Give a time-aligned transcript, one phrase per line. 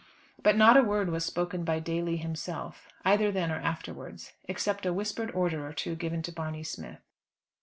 [0.41, 4.93] But not a word was spoken by Daly himself, either then or afterwards, except a
[4.93, 7.03] whispered order or two given to Barney Smith.